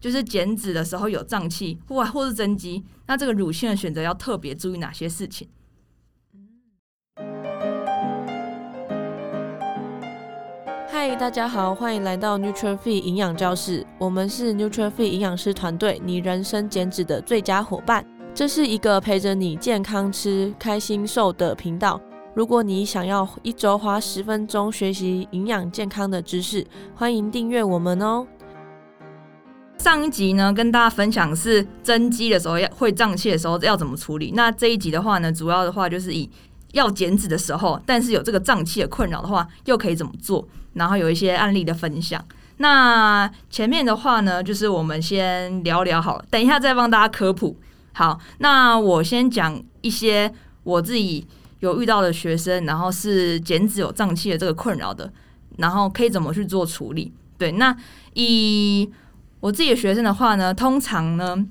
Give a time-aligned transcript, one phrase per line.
[0.00, 5.48] 就是减脂的时候有胀气或或是增肌，那这个乳清的选择要特别注意哪些事情？
[10.88, 18.06] 嗨，大家好，欢迎来到 Nuture Fit 营养教室，我们是 Nuture Fit 营养师团队，你人生减脂的最佳伙伴。
[18.32, 22.00] 这是一个陪着你健康吃、开心瘦的频道。
[22.34, 28.24] 如果你想要一周花十分钟学习营养健康的知识，欢迎订阅我们哦。
[29.88, 34.32] 上一集呢，跟大家分享是增肌的时候要会胀气的时候要怎么处理。
[34.36, 36.28] 那这一集的话呢，主要的话就是以
[36.72, 40.46] 要减脂的时候，但是有这个胀气的困扰的话，又可以怎么做？
[40.74, 42.22] 然后有一些案例的分享。
[42.58, 47.56] 那前面的话呢，就是我们先聊聊好了，等一下再帮大家科普。
[47.94, 50.30] 好，那我先讲一些
[50.64, 51.26] 我自己
[51.60, 55.10] 有遇到的学生，然后是减脂有胀气的这个困扰的，
[55.56, 57.10] 然后可以怎么去做处理？
[57.38, 57.74] 对，那
[58.12, 58.90] 以
[59.40, 61.46] 我自己的学生的话呢，通常呢，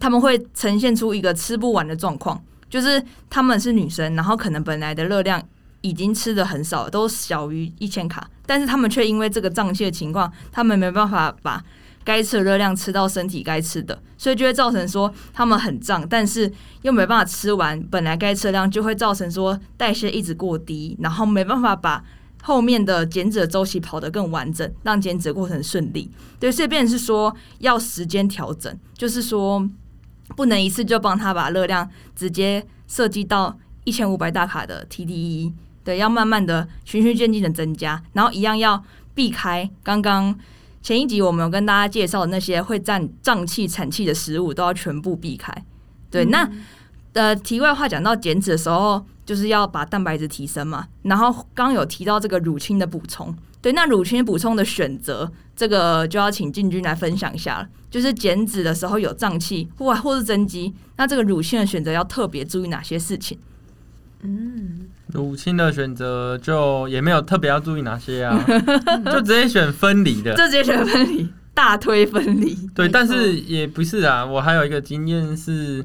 [0.00, 5.42] 他们会呈现出一个吃不完的状况，就是他们是女生，然后可能本来的热量
[5.82, 11.62] 已经吃得很少，都小于一千卡，但是他们却因为这个胀气的情况，他们没办法把
[12.02, 22.02] 该吃的热量吃到身体该吃的，所以就会造成说他们很胀，但是又没办法吃完本来该吃的量，就会造成说代谢一直过低，然后没办法把。
[22.42, 26.10] 后面的减脂的周期跑得更完整，让减脂的过程顺利。
[26.38, 29.68] 对，所以变是说要时间调整，就是说
[30.36, 35.52] 不能一次就帮他把热量直接设计到一千五百大卡的 TDE。
[35.84, 38.82] 对，要慢慢的循序渐进的增加，然后一样要
[39.14, 40.38] 避开刚刚
[40.80, 45.52] 前一集我们有跟大家介绍的那些会占胀气产气的食物，都要全部避开。
[46.10, 46.50] 对，那
[47.14, 49.04] 呃题外话讲到减脂的时候。
[49.28, 57.68] 就是要把蛋白质提升嘛，然后刚有提到这个乳清的补充，对，那乳清补充的选择，这个就要请进军来分享一下了。
[57.90, 63.38] 就是减脂的时候有胀气或或是增肌，那这个乳清的选择要特别注意哪些事情？
[64.22, 68.42] 嗯，乳清的选择就也没有特别要注意哪些啊，
[69.12, 72.56] 就直接选分离的，就直接选分离，大推分离。
[72.74, 75.84] 对，但是也不是啊，我还有一个经验是。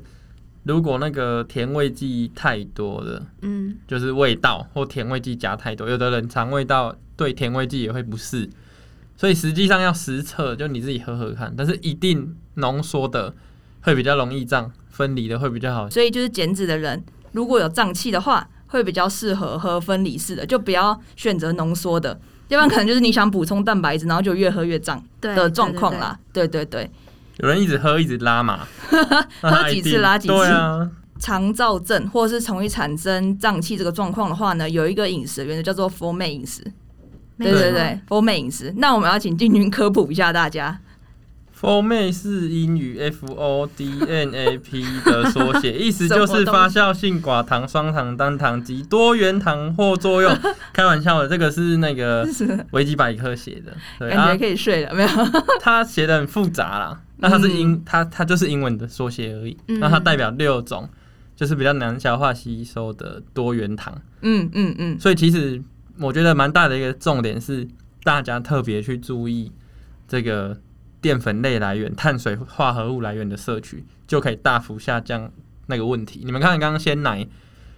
[0.63, 8.49] 如果那个甜味剂太多了，嗯，就是味道或甜味剂加太多，有的人肠胃道对甜味剂也会不适，
[9.17, 11.53] 所以实际上要实测，就你自己喝喝看。
[11.57, 13.33] 但是一定浓缩的
[13.81, 15.89] 会比较容易胀，分离的会比较好。
[15.89, 17.03] 所以就是减脂的人，
[17.33, 26.17] 如果有胀气的话，会比较适合喝分离式的，就不要选择浓缩的，要不然可能就是你想补充蛋白质，然后就越喝越胀的状况啦。
[26.31, 26.89] 对对对。
[27.37, 28.67] 有人一直喝一直拉嘛，
[29.41, 30.33] 喝几次拉几次。
[30.33, 30.89] 对啊，
[31.19, 36.63] 肠燥症或者是容易产生胀气这个状况的话呢，有一个饮食原则叫做 FODMAP 饮食。
[37.39, 38.73] 对对对，FODMAP 饮食。
[38.77, 40.79] 那我们要请进军科普一下大家。
[41.59, 50.37] FODMAP 是英语 F O D N A P 的缩写， 意思就是发酵性寡糖、双糖、单糖及多元糖或作用。
[50.73, 52.27] 开玩笑的，这个是那个
[52.71, 55.09] 维基百科写的，对，感觉可以睡了没有？
[55.61, 59.57] 他写的很复杂啦，那它是英，它它就是英文的缩写而已。
[59.65, 60.87] 那它代表六种，
[61.35, 63.99] 就是比较难消化吸收的多元糖。
[64.21, 64.99] 嗯嗯嗯。
[64.99, 65.59] 所以其实
[65.97, 67.67] 我觉得蛮大的一个重点是，
[68.03, 69.51] 大家特别去注意
[70.07, 70.59] 这个。
[71.03, 75.29] 淀粉类来源、碳水化合物来源的摄取，就可以大幅下降
[75.67, 76.21] 那个问题。
[76.23, 77.27] 你们看，刚刚鲜奶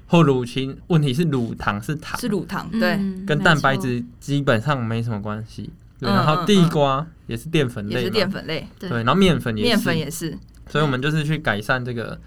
[0.05, 5.71] 或乳清，问题是乳糖是糖，是乳糖，对，跟蛋白质基本上没什么关系。
[6.05, 10.37] 对，然后地瓜也是淀粉类，也是淀粉类，对，然后面粉也是，面粉也是。
[10.69, 12.19] 所以我们就是去改善这个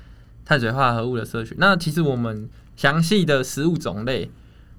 [0.45, 1.55] 碳水化合物的摄取。
[1.59, 4.31] 那其实我们详细的食物种类，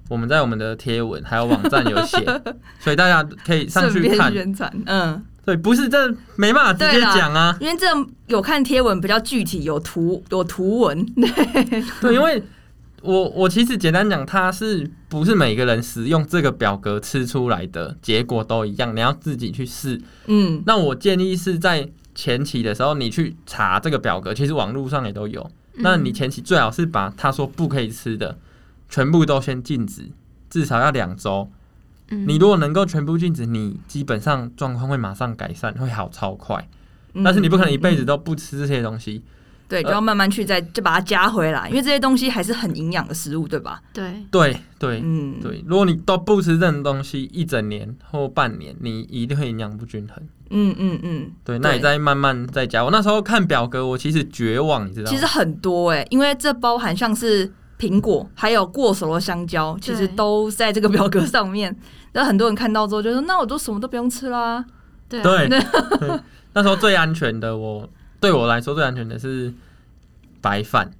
[0.08, 2.18] 我们在我们的贴文还有网站有写，
[2.80, 4.32] 所以大家可以上去看。
[4.32, 5.24] 宣传嗯。
[5.42, 7.86] 对，不是这没办法直接讲啊，因为这
[8.26, 11.04] 有看贴文比较具体，有图有图文。
[11.14, 12.40] 对，对，因为
[13.02, 18.94] 我我其实简单讲，它是不是每个人使用这个表格吃出来的结果都一样？
[18.94, 20.00] 你要自己去试。
[20.26, 25.50] 嗯，那我建议是在前期的时候，你去查这个表格，其实网络上也都有。
[25.76, 28.36] 那你前期最好是把他说不可以吃的
[28.88, 30.10] 全部都先禁止，
[30.50, 31.50] 至少要两周。
[32.08, 36.68] 你如果能够全部禁止，你基本上状况会马上改善，会好超快。
[37.24, 39.22] 但是你不可能一辈子都不吃这些东西，
[39.70, 43.80] 对，就要慢慢去再就把它加回来，因为这些东西还是很营养的食物，对吧？
[43.92, 45.64] 对，对，对，嗯，对。
[45.64, 50.16] 如果你都不吃这种东西一整年或半年，你一定会营养不均衡。
[50.50, 51.56] 嗯嗯嗯，对。
[51.60, 52.84] 那你再慢慢再加。
[52.84, 55.10] 我那时候看表格，我其实绝望，你知道吗？
[55.10, 61.74] 其实很多哎，因为这包含像是苹果，还有过熟的香蕉，其实都在这个表格上面。
[62.12, 64.64] 那很多人看到之后就说：“那我都什么都不用吃啦。”
[65.08, 65.48] 对 对，
[66.52, 67.88] 那时候最安全的我，我
[68.20, 69.52] 对我来说最安全的是
[70.40, 70.90] 白饭，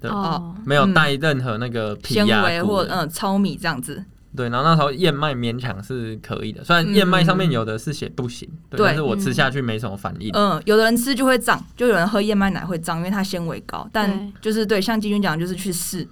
[0.00, 4.04] 对哦，没有带任何那个纤维或嗯糙米这样子。
[4.36, 10.30] 对，然后那时候燕麦勉强是可以的，虽然燕麦上面有的是写不行，嗯、对，但是我吃下去没什么反应。
[10.34, 13.88] 嗯，有的人吃就会胀，就有人喝燕麦奶会胀，因为它纤维高。
[13.92, 16.06] 但就是对，像金军讲，就是去试。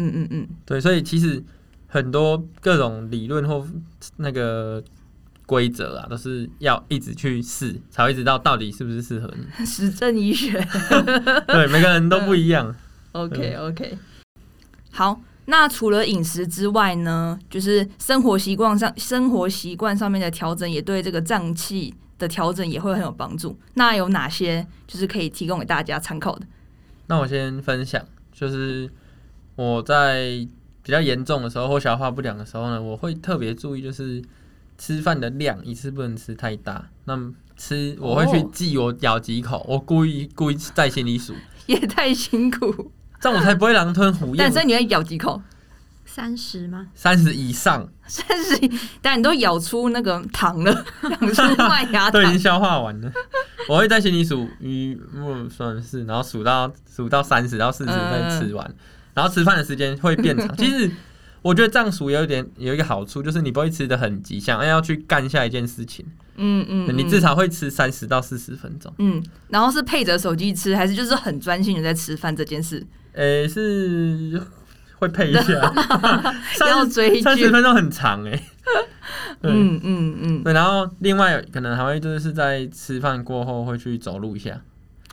[0.00, 1.42] 嗯嗯嗯，对，所以其实
[1.88, 3.62] 很多各种理论或
[4.16, 4.82] 那个
[5.48, 9.46] 规则啊，都是要一直去试，才会知道到底是不是适合你。
[9.64, 10.52] 实证医学，
[11.48, 12.76] 对，每个人都不一样。
[13.12, 13.96] OK OK，
[14.90, 15.18] 好。
[15.50, 23.58] 那除了饮食之外呢，就是生活习惯上，生活习惯上面的调整，也对这个脏器的调整也会很有帮助。
[23.72, 26.46] 那有哪些就是可以提供给大家参考的？
[27.06, 28.90] 那我先分享，就是
[29.56, 30.46] 我在
[30.82, 34.22] 比较严重的时候或消化不良的时候呢，我会特别注意，就是
[34.78, 36.88] 吃饭的量一次不能吃太大。
[37.04, 41.34] 那么吃我会去记我咬几口，我故意故意在心里数，
[41.66, 42.92] 也太辛苦。
[43.20, 44.38] 这样我才不会狼吞虎咽。
[44.38, 45.42] 但是你会咬几口？
[46.06, 46.86] 三十吗？
[46.94, 47.86] 三十以上。
[48.06, 48.58] 三十，
[49.02, 50.72] 但你都咬出那个糖了，
[51.20, 53.12] 咬出麦芽糖，都已经消化完了。
[53.68, 58.66] 我会在心里数一、二、三、四，然后数到数到三十到四十再吃完。
[58.66, 58.76] 嗯、
[59.14, 60.48] 然后吃饭的时间会变长。
[60.56, 60.90] 其实
[61.42, 66.04] 我觉得这样数有一点有一个好处，就是你不会吃的很急，想要去干下一件事情。
[66.36, 68.92] 嗯嗯，嗯，你至少会吃三十到四十分钟。
[68.98, 72.84] 嗯，然后是配着手机吃，还是就是很专心的在吃饭这件事？
[73.14, 74.40] 诶、欸，是
[74.98, 75.72] 会配一下，
[76.68, 78.42] 要追三十分钟很长诶、 欸。
[79.42, 84.60] 嗯嗯嗯，对，然后另外可能还会就是在吃饭过后会去走路一下，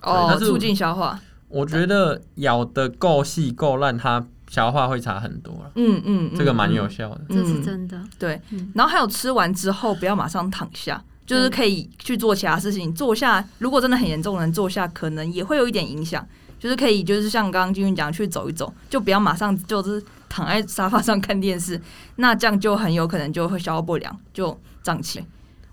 [0.01, 1.19] 哦，促进消化。
[1.47, 5.71] 我觉得咬的够细够烂，它消化会差很多了。
[5.75, 8.01] 嗯嗯，这个蛮有效的，这是真的。
[8.17, 8.39] 对，
[8.73, 12.93] 然后还有吃完之后不要马上躺下，就是可以去做其他事情。
[12.93, 16.25] 坐下，如果真的很严重的人坐下，可能也会有一点影响。
[16.57, 21.79] 就是可以，就是像刚刚君君讲，去走一走，就不要马上就是躺在沙发上看电视，
[22.15, 25.21] 那这样就很有可能就会消化不良，就胀气。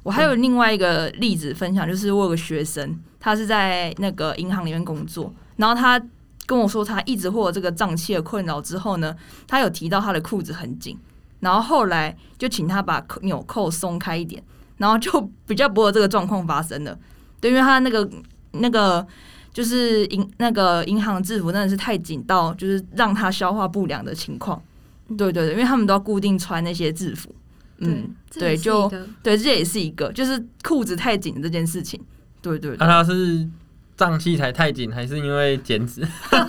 [0.03, 6.03] 我还有另外一个例子分享，就是我有个学生，他是在那个银行里面工作，然后他
[6.47, 9.15] 跟我说，他一直会有这个胀气的困扰之后呢，
[9.47, 10.99] 他有提到他的裤子很紧，
[11.41, 14.43] 然后后来就请他把纽扣松开一点，
[14.79, 16.99] 然后就比较不会有这个状况发生了。
[17.41, 18.09] 对，因为他那个
[18.53, 19.07] 那个。
[19.55, 24.59] 就是银那个银行制服真的是太紧到，就是让他消化不良的情况。
[25.09, 27.35] 对对对，因为他们都要固定穿那些制服。
[27.81, 28.91] 嗯，对，就
[29.23, 32.01] 对，这也是一个，就是裤子太紧这件事情。
[32.41, 33.47] 对对，那他是
[34.03, 36.03] 胀气才太紧，还是因为减脂？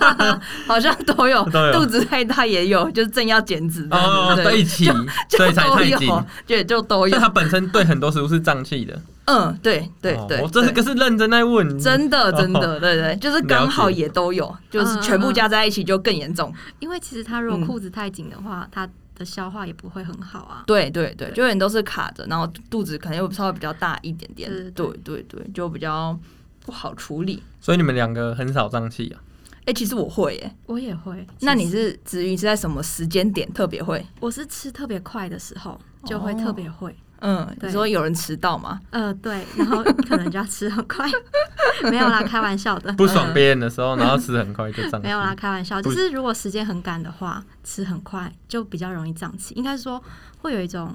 [0.66, 4.86] 好像 都有，肚子太大也有，就是正要减脂哦，在一起，
[5.28, 6.10] 所以才太紧。
[6.48, 7.16] 对，就都有。
[7.16, 9.00] 他本身对很多食物是胀气的。
[9.26, 16.52] 嗯，对对对，我这个是认真在问，真的真的，对对，就是刚好也都有，就是全部加在一起就更严重。
[16.80, 18.84] 因为其实他如果裤子太紧的话，他
[19.14, 20.64] 的消化也不会很好啊。
[20.66, 26.18] 对对对，就有点都是卡着，然后肚子可能又稍微比较大一点点，对对对，就比较
[26.64, 27.42] 不好处理。
[27.60, 29.20] 所以你们两个很少胀气啊？
[29.66, 31.26] 哎，其实我会，耶，我也会。
[31.40, 34.04] 那你是子瑜是在什么时间点特别会？
[34.20, 36.94] 我是吃特别快的时候就会特别会。
[37.20, 38.78] 嗯，你说有人迟到吗？
[38.90, 41.08] 呃，对，然后可能就要吃很快，
[41.90, 42.92] 没有啦，开玩笑的。
[42.92, 45.00] 不爽别人的时候，然后吃很快就胀。
[45.00, 45.80] 没有啦，开玩笑。
[45.80, 49.54] 就是如果时间很赶的话，吃很快就比较容易胀气。
[49.54, 50.02] 应该说
[50.42, 50.94] 会有一种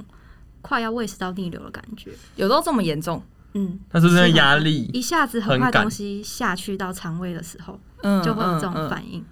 [0.62, 2.12] 快要胃食道逆流的感觉。
[2.36, 3.24] 有时候这么严重？
[3.53, 4.89] 嗯，那是不是压力？
[4.94, 9.24] 一下子很快东西下去到肠胃的时候，嗯，就会有这种反应。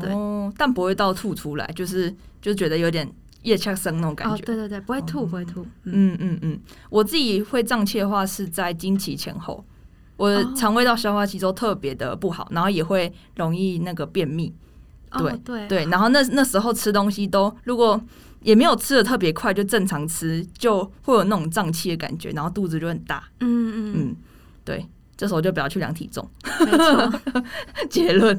[0.00, 0.10] 对，
[0.56, 3.10] 但不会到吐出来，就是就觉得有点。
[3.42, 5.64] 夜呛声那种感觉，对对对，不会吐，不会吐。
[5.84, 6.58] 嗯嗯嗯，
[6.90, 9.64] 我自己会胀气的话是在经期前后，
[10.16, 14.52] 我的肠胃道消化吸收特别的不好，然后也会容易那个便秘。
[15.16, 17.98] 对对对，然后那那时候吃东西都如果
[18.40, 23.22] 也没有吃的特别快，就正常吃，就会有那种胀气的感觉，然后肚子就很大。
[23.40, 24.16] 嗯嗯嗯，
[24.64, 26.28] 对，这时候就不要去量体重。
[26.60, 27.12] 没错，
[27.90, 28.38] 结论。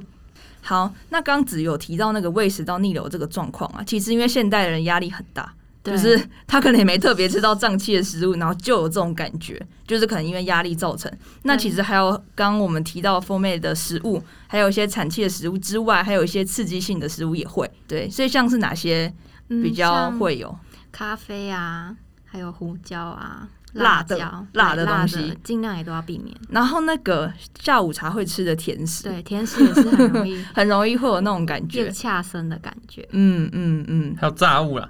[0.61, 5.53] 好，那刚子有提到那个胃食道逆流这个状况啊，其实因为现代人压力很大，
[5.83, 11.11] 就是他可能也没特别吃到胀气的食物，然后就有这种感觉，就是可能因为压力造成。
[11.43, 17.69] 那其实还有刚刚我们提到 FODMAP 的食物，还有一些产气的食物之外，还有一些刺激性的食物也会。
[17.87, 19.11] 对，所以像是哪些
[19.49, 20.49] 比较会有？
[20.49, 23.47] 嗯、咖啡啊，还有胡椒啊。
[23.73, 24.17] 辣的
[24.53, 26.35] 辣的东西尽量也都要避免。
[26.49, 33.07] 然后那个下午茶会吃的甜食，对，甜食也是很容易 很容易会有那种感觉，变恰生的感觉。
[33.11, 34.89] 嗯嗯嗯，还有炸物啦。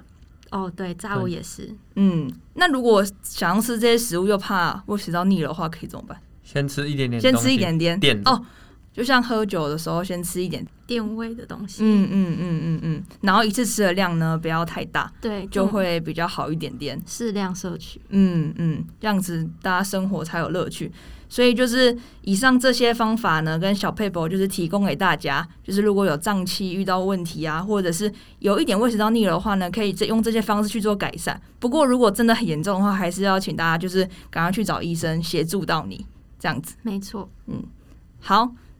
[0.50, 1.70] 哦，对，炸物也是。
[1.96, 6.18] 嗯，那如果想要吃这些食物又怕胃食道逆流的话，可以怎么办？
[6.42, 8.42] 先吃一点点，先吃一点点点哦，
[8.92, 11.82] 就像喝酒的时候，先吃一点垫胃的东西。
[11.84, 18.00] 嗯嗯嗯嗯嗯，然后一次吃的量呢，不要太大，对，就会比较好一点点，适量摄取。
[18.08, 20.90] 嗯嗯，这样子大家生活才有乐趣。
[21.32, 31.40] 所以就是以上这些方法呢，跟小佩伯就是提供给大家，就是如果有胀气遇到问题啊，或者是有一点胃食道逆流的话呢，可以用这些方式去做改善。
[31.60, 36.04] 不过如果真的很严重的话，还是要请大家就是赶快去找医生协助到你
[36.36, 36.74] 这样子。
[36.82, 37.62] 没错，嗯，
[38.18, 38.50] 好，